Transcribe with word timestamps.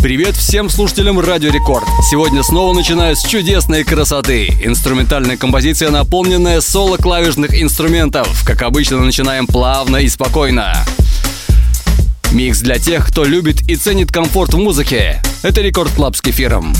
Привет 0.00 0.36
всем 0.36 0.70
слушателям 0.70 1.18
Радио 1.18 1.50
Рекорд. 1.50 1.84
Сегодня 2.08 2.44
снова 2.44 2.72
начинаю 2.72 3.16
с 3.16 3.24
чудесной 3.24 3.82
красоты. 3.82 4.46
Инструментальная 4.62 5.36
композиция, 5.36 5.90
наполненная 5.90 6.60
соло-клавишных 6.60 7.60
инструментов. 7.60 8.44
Как 8.46 8.62
обычно, 8.62 9.00
начинаем 9.00 9.48
плавно 9.48 9.96
и 9.96 10.08
спокойно. 10.08 10.72
Микс 12.30 12.60
для 12.60 12.78
тех, 12.78 13.08
кто 13.08 13.24
любит 13.24 13.68
и 13.68 13.74
ценит 13.74 14.12
комфорт 14.12 14.54
в 14.54 14.58
музыке. 14.58 15.20
Это 15.42 15.62
Record 15.62 15.90
Club 15.90 16.14
с 16.14 16.22
Кефиром. 16.22 16.74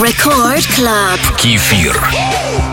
Record 0.00 0.66
Club. 0.74 1.36
Кефир. 1.36 2.69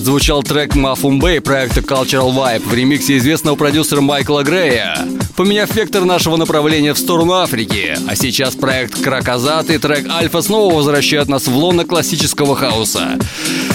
Отзвучал 0.00 0.42
трек 0.42 0.74
Мафумбей 0.76 1.42
проекта 1.42 1.80
Cultural 1.80 2.34
Vibe 2.34 2.66
в 2.66 2.72
ремиксе 2.72 3.18
известного 3.18 3.54
продюсера 3.54 4.00
Майкла 4.00 4.42
Грея, 4.42 4.96
поменяв 5.36 5.74
вектор 5.74 6.06
нашего 6.06 6.38
направления 6.38 6.94
в 6.94 6.98
сторону 6.98 7.34
Африки. 7.34 7.98
А 8.08 8.16
сейчас 8.16 8.54
проект 8.54 8.98
Кракозат 9.02 9.68
и 9.68 9.76
трек 9.76 10.08
Альфа 10.08 10.40
снова 10.40 10.74
возвращают 10.74 11.28
нас 11.28 11.46
в 11.48 11.54
лоно 11.54 11.84
классического 11.84 12.56
хаоса. 12.56 13.18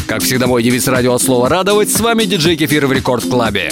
Как 0.08 0.24
всегда, 0.24 0.48
мой 0.48 0.64
девиз 0.64 0.88
радио 0.88 1.14
от 1.14 1.22
слова 1.22 1.48
«радовать». 1.48 1.92
С 1.92 2.00
вами 2.00 2.24
диджей 2.24 2.56
Кефир 2.56 2.88
в 2.88 2.92
Рекорд 2.92 3.24
Клабе. 3.30 3.72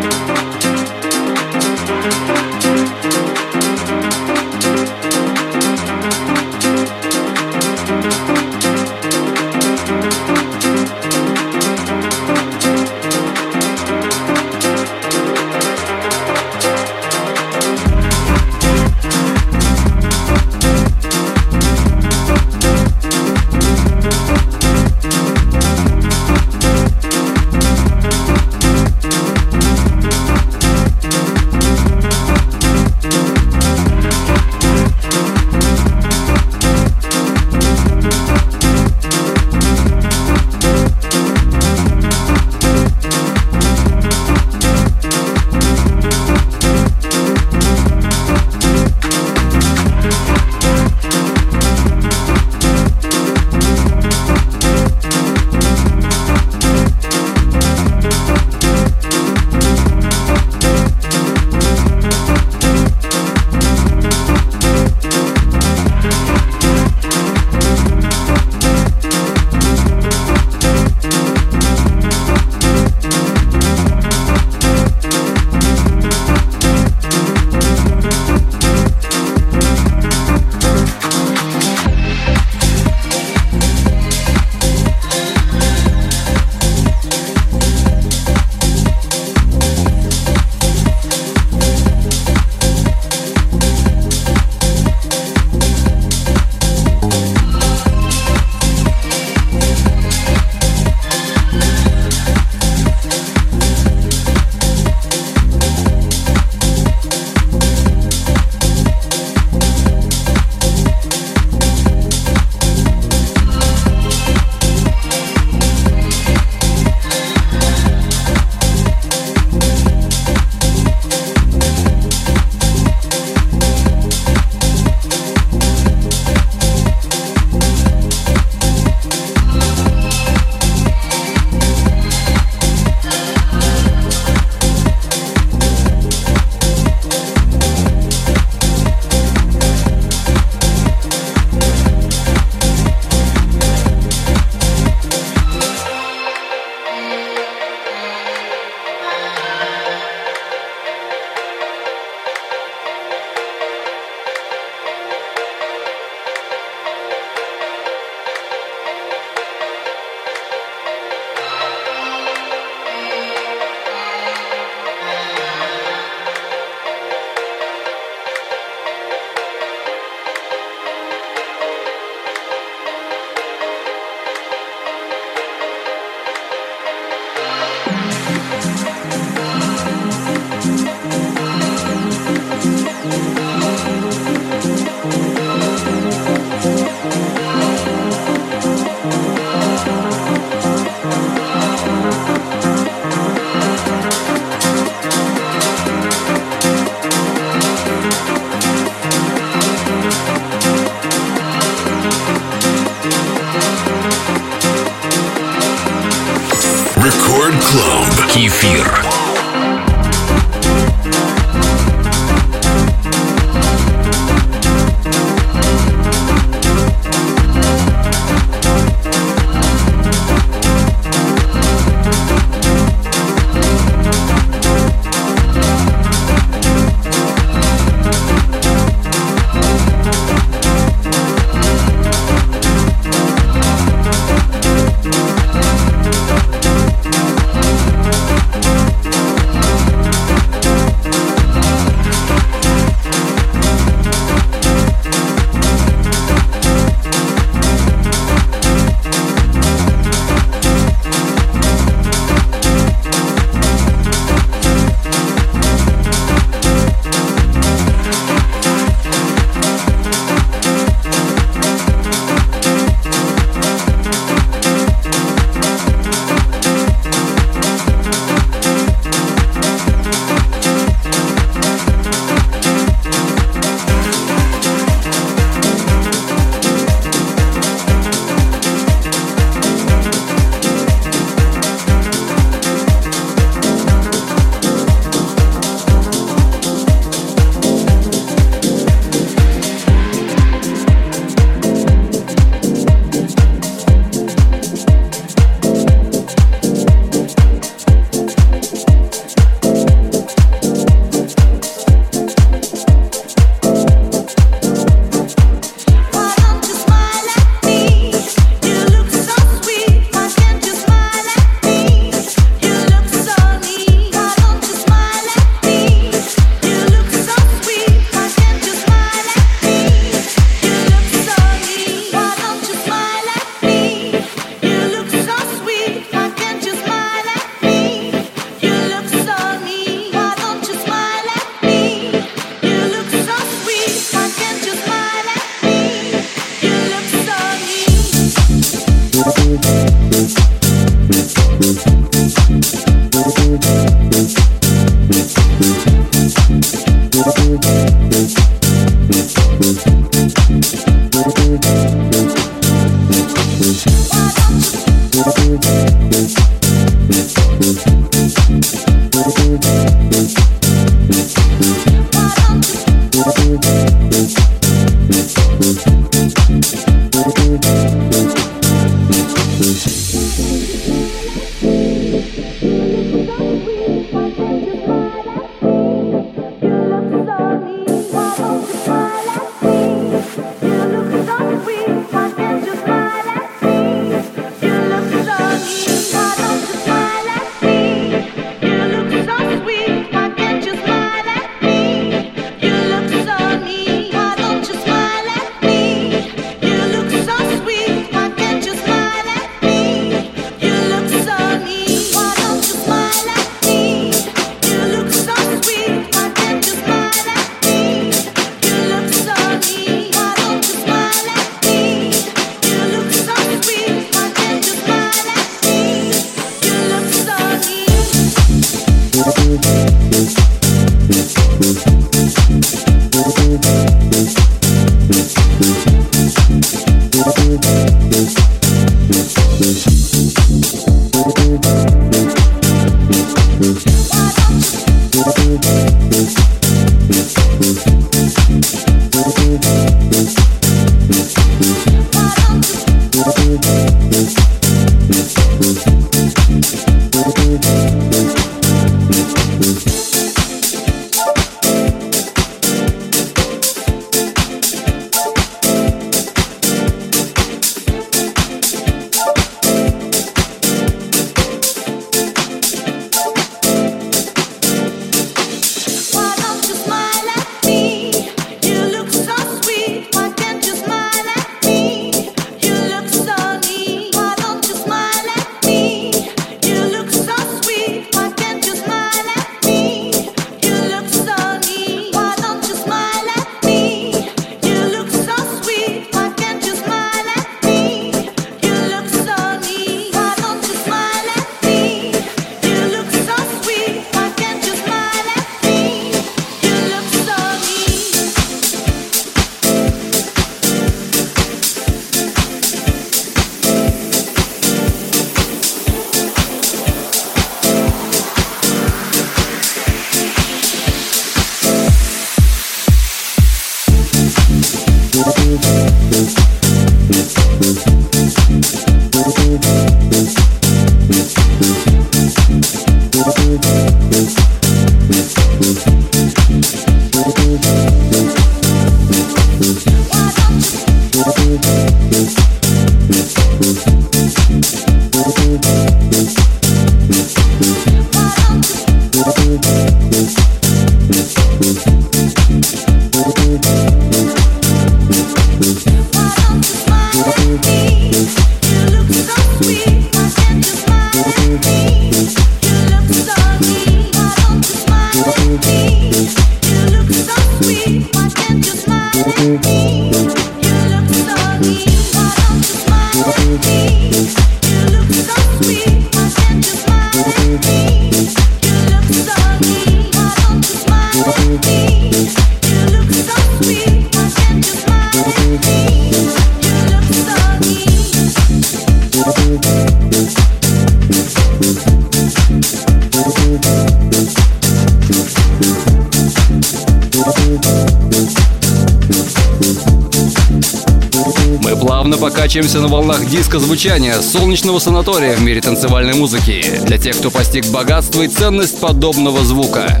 Покачиваемся 592.56 592.80
на 592.80 592.88
волнах 592.88 593.26
диско-звучания 593.26 594.18
солнечного 594.22 594.78
санатория 594.78 595.36
в 595.36 595.42
мире 595.42 595.60
танцевальной 595.60 596.14
музыки 596.14 596.80
для 596.86 596.96
тех, 596.96 597.14
кто 597.18 597.30
постиг 597.30 597.66
богатство 597.66 598.22
и 598.22 598.28
ценность 598.28 598.80
подобного 598.80 599.44
звука. 599.44 600.00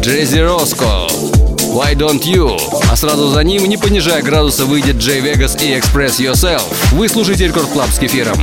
Jazzy 0.00 0.40
Rossco, 0.40 1.06
Why 1.72 1.94
Don't 1.94 2.24
You? 2.24 2.58
А 2.90 2.96
сразу 2.96 3.28
за 3.28 3.44
ним, 3.44 3.66
не 3.66 3.76
понижая 3.76 4.20
градуса, 4.20 4.64
выйдет 4.64 4.96
Jay 4.96 5.20
Vegas 5.20 5.54
и 5.62 5.74
Express 5.74 6.18
Yourself. 6.18 6.62
Вы 6.90 7.08
слушаете 7.08 7.46
Record 7.46 7.68
Club 7.68 7.90
с 7.90 8.00
Кефиром. 8.00 8.38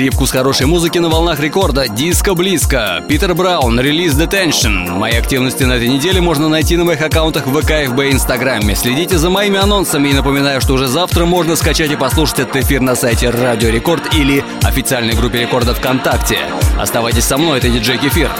Привкус 0.00 0.30
хорошей 0.30 0.64
музыки 0.64 0.96
на 0.96 1.10
волнах 1.10 1.40
рекорда. 1.40 1.86
Диско 1.86 2.34
близко. 2.34 3.04
Питер 3.06 3.34
Браун, 3.34 3.78
релиз 3.78 4.14
Detention. 4.14 4.96
Мои 4.96 5.12
активности 5.12 5.64
на 5.64 5.74
этой 5.74 5.88
неделе 5.88 6.22
можно 6.22 6.48
найти 6.48 6.78
на 6.78 6.84
моих 6.84 7.02
аккаунтах 7.02 7.46
в 7.46 7.60
ВК, 7.60 7.70
и 7.70 8.10
Инстаграме. 8.10 8.74
Следите 8.74 9.18
за 9.18 9.28
моими 9.28 9.58
анонсами 9.58 10.08
и 10.08 10.14
напоминаю, 10.14 10.62
что 10.62 10.72
уже 10.72 10.88
завтра 10.88 11.26
можно 11.26 11.54
скачать 11.54 11.90
и 11.90 11.96
послушать 11.96 12.38
этот 12.38 12.56
эфир 12.56 12.80
на 12.80 12.94
сайте 12.94 13.28
Радио 13.28 13.68
Рекорд 13.68 14.14
или 14.14 14.42
официальной 14.62 15.12
группе 15.12 15.42
рекорда 15.42 15.74
ВКонтакте. 15.74 16.38
Оставайтесь 16.78 17.24
со 17.24 17.36
мной, 17.36 17.58
это 17.58 17.68
диджей 17.68 17.98
Кефир. 17.98 18.30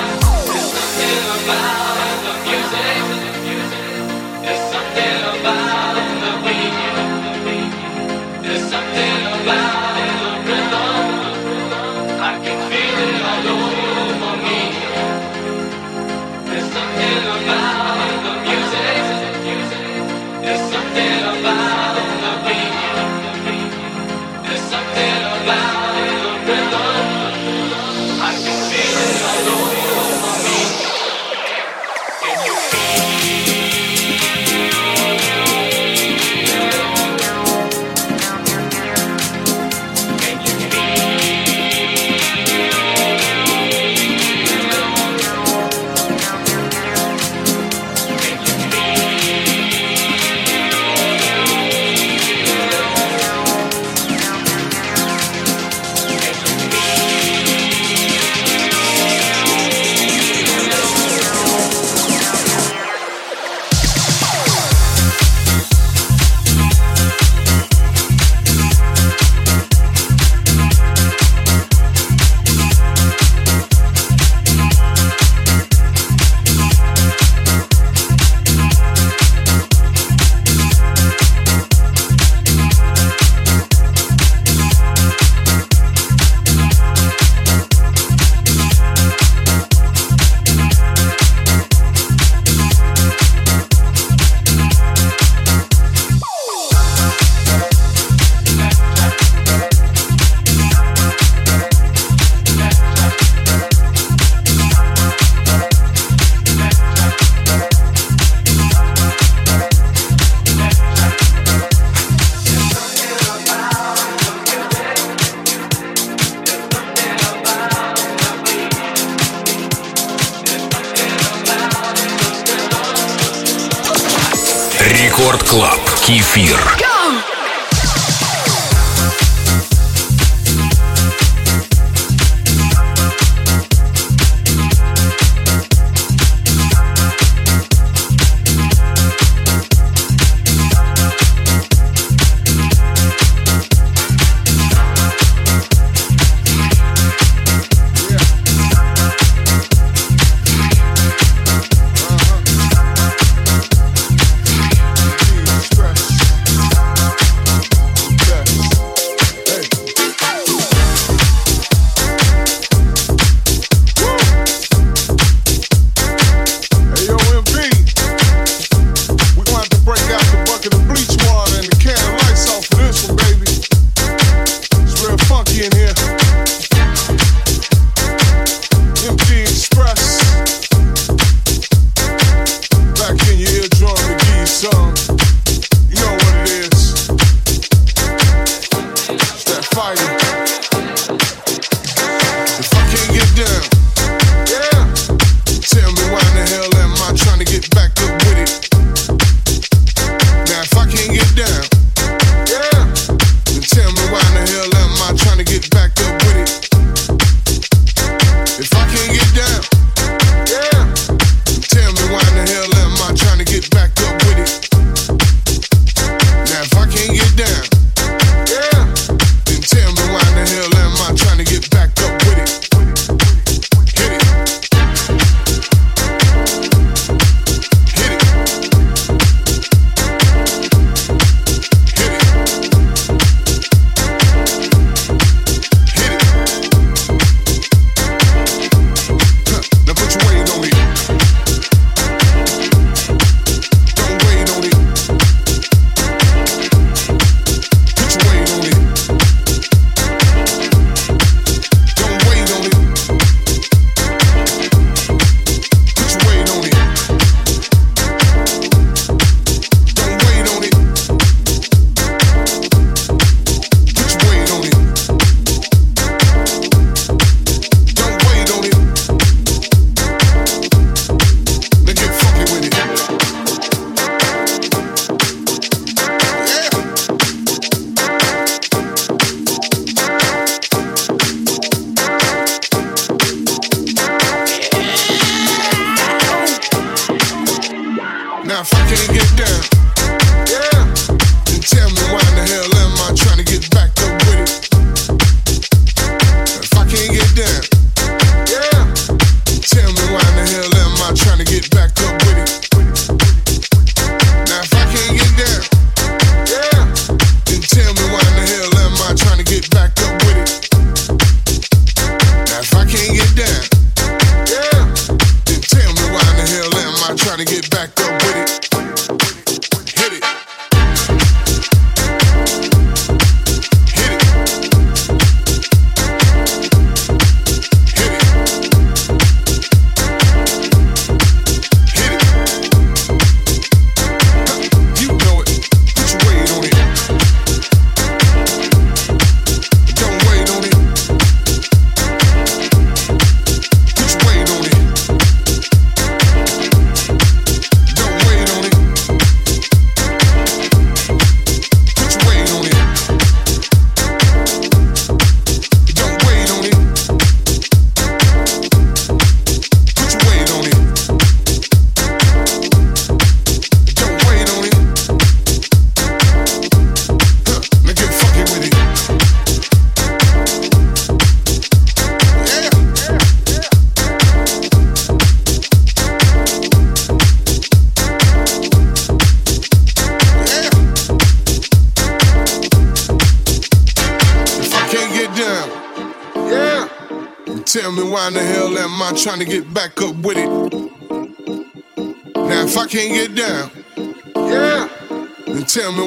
Рекорд 124.82 125.42
Клаб. 125.44 125.78
Кефир. 126.06 126.89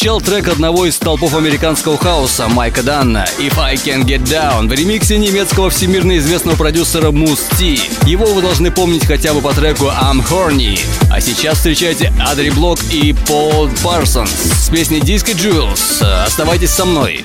Отзвучал 0.00 0.22
трек 0.22 0.48
одного 0.48 0.86
из 0.86 0.96
столпов 0.96 1.34
американского 1.34 1.98
хаоса 1.98 2.48
Майка 2.48 2.82
Данна 2.82 3.26
«If 3.38 3.60
I 3.60 3.74
Can 3.74 4.04
Get 4.04 4.22
Down» 4.22 4.66
в 4.66 4.72
ремиксе 4.72 5.18
немецкого 5.18 5.68
всемирно 5.68 6.16
известного 6.16 6.56
продюсера 6.56 7.10
Moose 7.10 7.42
T. 7.58 8.08
Его 8.08 8.24
вы 8.24 8.40
должны 8.40 8.70
помнить 8.70 9.04
хотя 9.04 9.34
бы 9.34 9.42
по 9.42 9.52
треку 9.52 9.88
«I'm 9.88 10.26
Horny». 10.26 10.80
А 11.12 11.20
сейчас 11.20 11.58
встречайте 11.58 12.14
Адри 12.18 12.48
Блок 12.48 12.78
и 12.90 13.12
Пол 13.26 13.68
Парсонс 13.84 14.30
с 14.30 14.70
песней 14.70 15.00
«Disco 15.00 15.34
Jewels». 15.34 16.02
Оставайтесь 16.24 16.70
со 16.70 16.86
мной. 16.86 17.22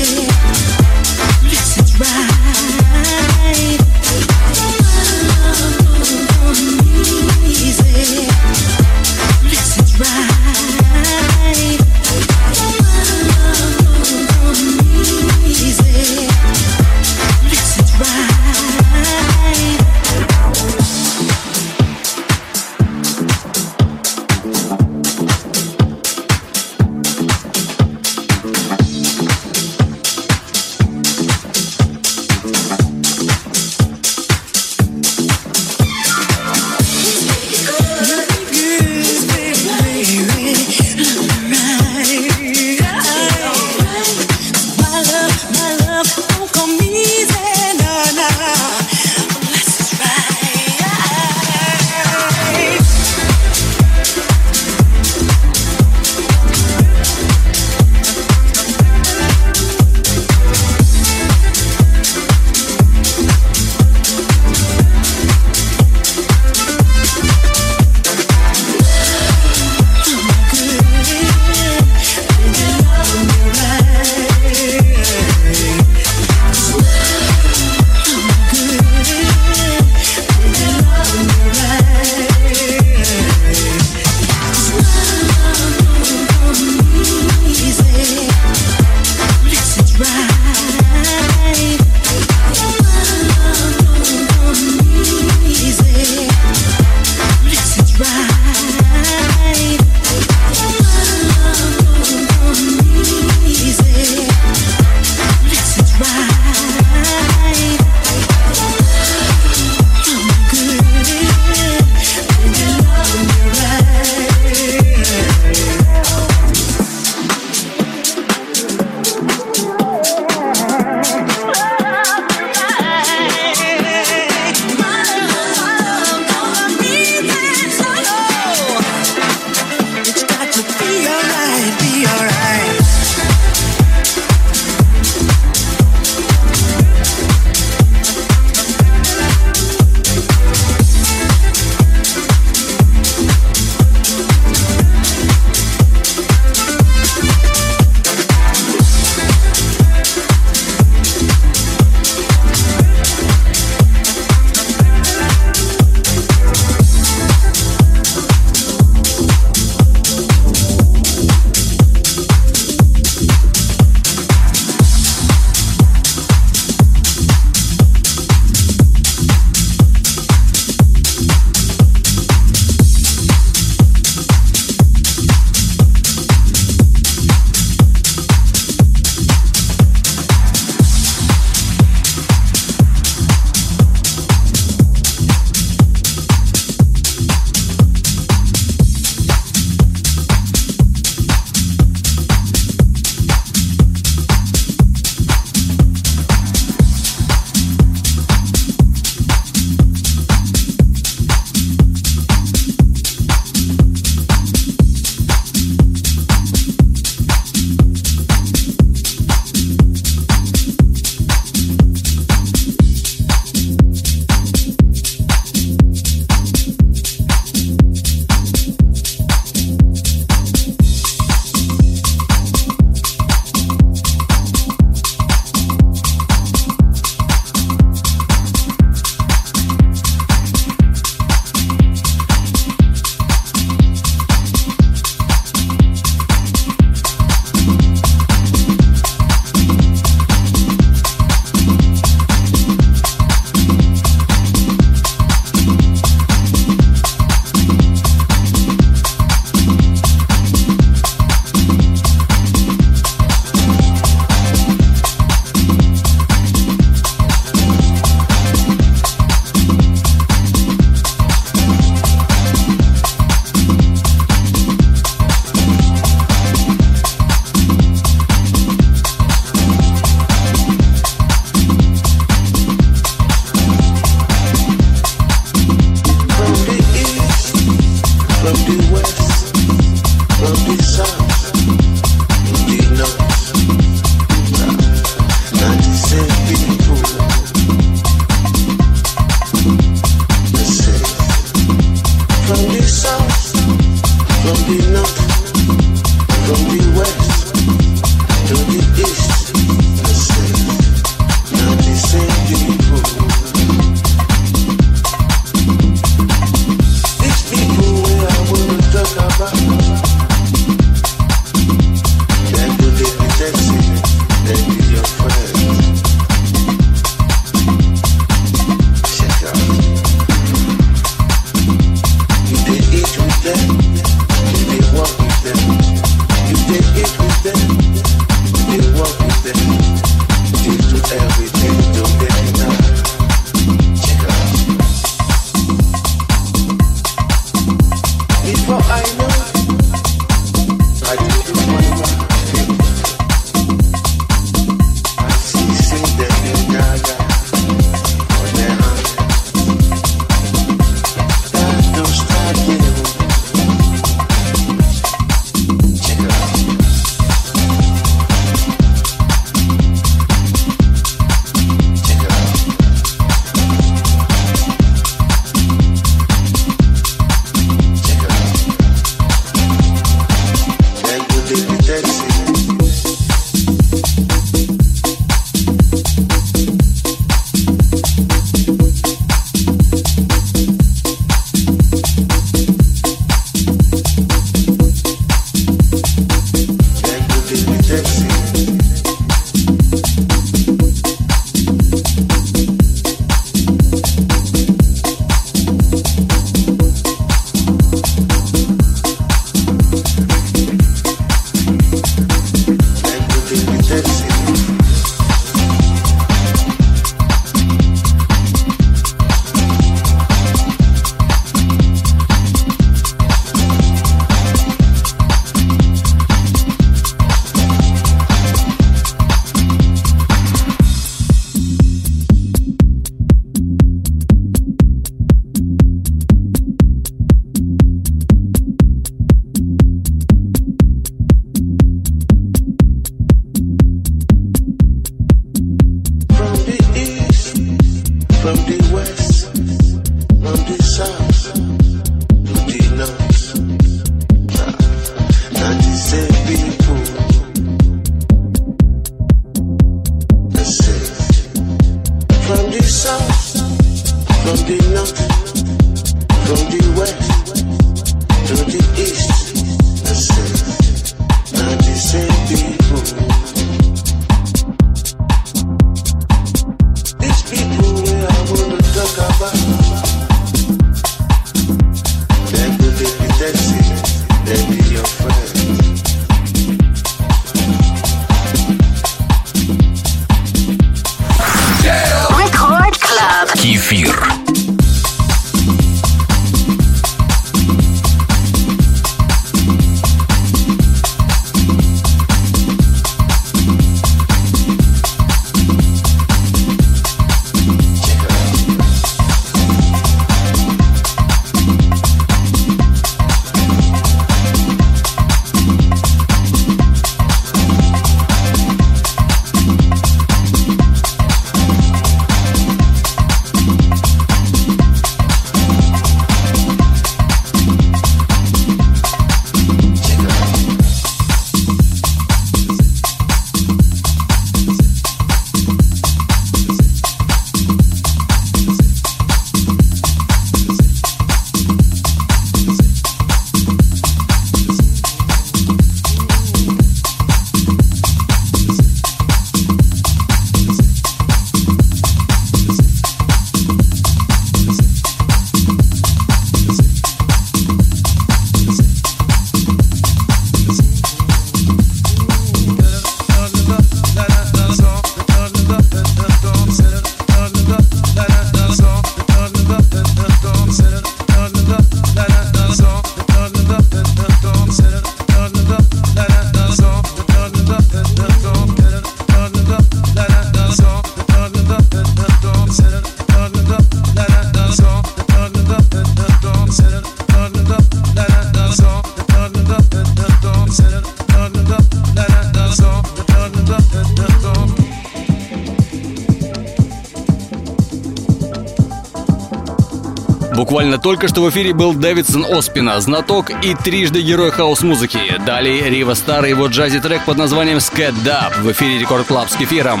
Буквально 590.78 590.98
только 590.98 591.26
что 591.26 591.42
в 591.42 591.50
эфире 591.50 591.74
был 591.74 591.92
Davidson 591.92 592.46
Ospina, 592.48 593.00
знаток 593.00 593.50
и 593.64 593.74
трижды 593.74 594.22
герой 594.22 594.52
хаус-музыки. 594.52 595.18
Далее 595.44 595.90
Riva 595.90 596.14
Starr 596.14 596.44
и 596.44 596.50
его 596.50 596.68
jazzy 596.68 596.96
-трек 596.96 597.24
под 597.24 597.36
названием 597.36 597.78
«Scat 597.78 598.14
Dub» 598.24 598.62
в 598.62 598.70
эфире 598.70 599.00
Record 599.00 599.26
Club 599.26 599.50
с 599.50 599.56
Кефиром. 599.56 600.00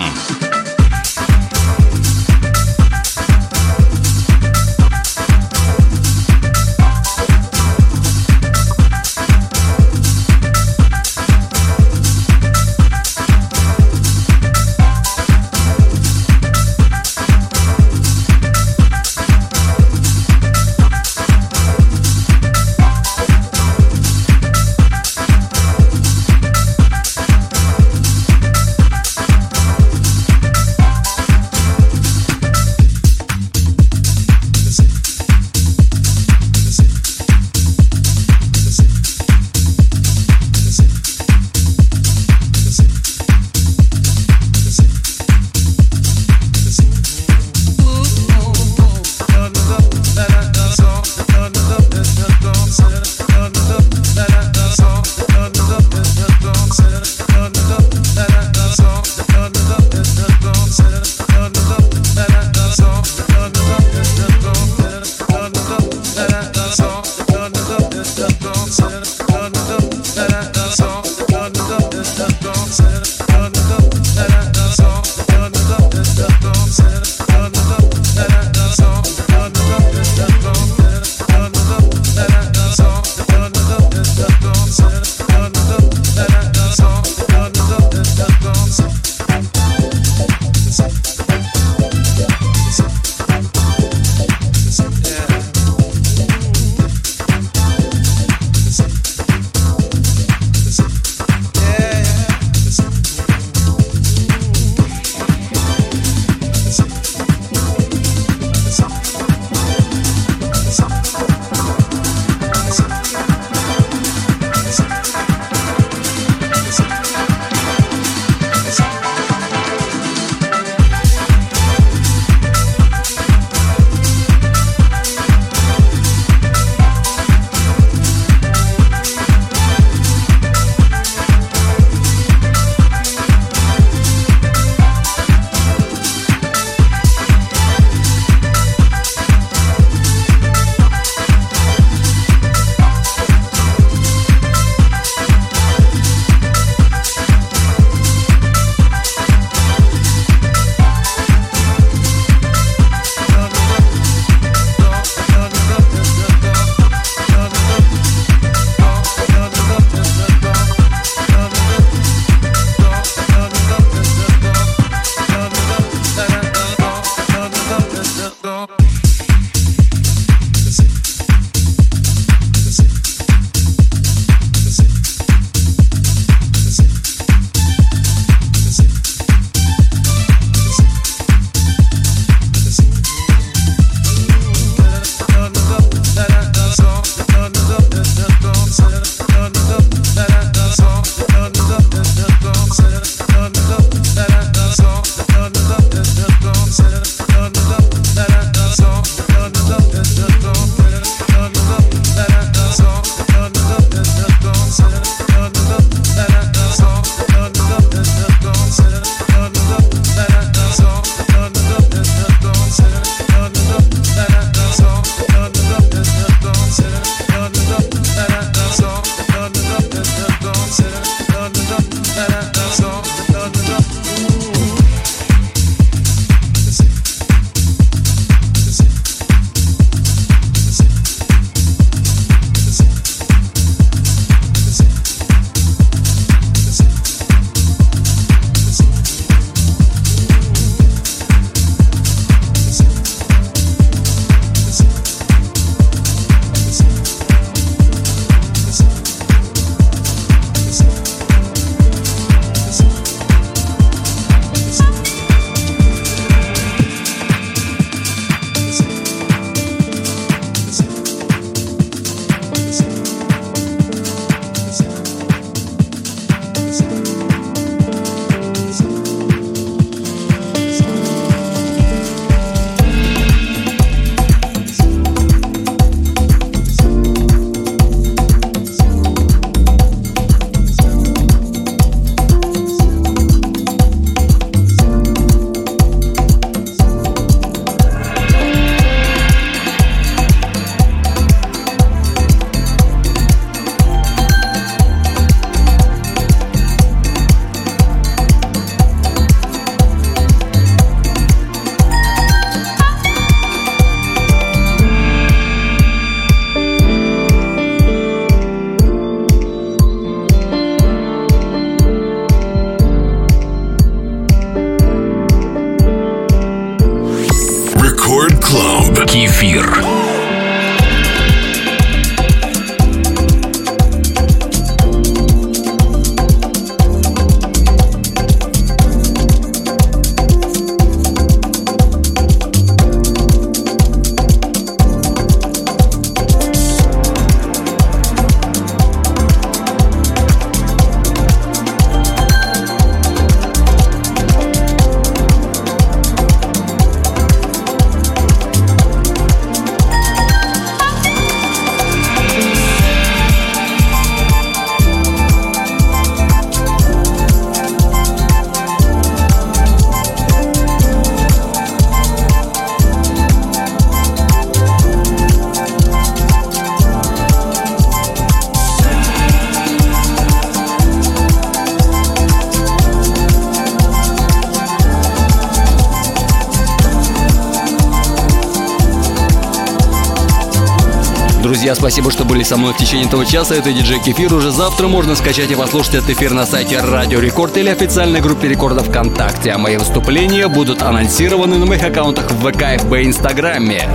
Спасибо, 382.08 382.10
что 382.10 382.24
были 382.24 382.42
со 382.42 382.56
мной 382.56 382.72
в 382.72 382.76
течение 382.76 383.06
этого 383.06 383.24
часа. 383.24 383.54
Это 383.54 383.72
диджей 383.72 384.00
Кефир. 384.00 384.32
Уже 384.32 384.50
завтра 384.50 384.88
можно 384.88 385.14
скачать 385.14 385.50
и 385.50 385.54
послушать 385.54 385.96
этот 385.96 386.10
эфир 386.10 386.32
на 386.32 386.46
сайте 386.46 386.80
Радио 386.80 387.20
Рекорд 387.20 387.56
или 387.56 387.68
официальной 387.68 388.20
группе 388.20 388.48
Рекорда 388.48 388.82
ВКонтакте. 388.82 389.50
А 389.50 389.58
мои 389.58 389.76
выступления 389.76 390.48
будут 390.48 390.82
анонсированы 390.82 391.58
на 391.58 391.66
моих 391.66 391.82
аккаунтах 391.82 392.30
в 392.30 392.50
ВК, 392.50 392.80
ФБ 392.82 392.92
и 392.94 393.04
Инстаграме. 393.04 393.88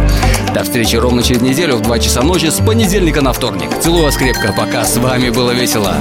До 0.54 0.64
встречи 0.64 0.96
ровно 0.96 1.24
через 1.24 1.42
неделю 1.42 1.78
в 1.78 1.82
2 1.82 2.00
часа 2.00 2.22
ночи 2.22 2.48
с 2.48 2.64
понедельника 2.64 3.22
на 3.22 3.34
вторник. 3.34 3.70
Целую 3.82 4.04
вас 4.04 4.16
крепко. 4.16 4.54
Пока. 4.56 4.86
С 4.86 4.98
вами 4.98 5.30
было 5.30 5.52
весело. 5.52 5.96